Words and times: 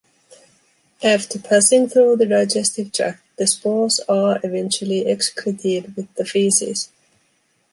After 1.03 1.37
passing 1.37 1.87
through 1.87 2.15
the 2.15 2.25
digestive 2.25 2.91
tract, 2.91 3.21
the 3.37 3.45
spores 3.45 3.99
are 4.09 4.39
eventually 4.43 5.05
excreted 5.05 5.95
with 5.95 6.11
the 6.15 6.25
feces. 6.25 6.89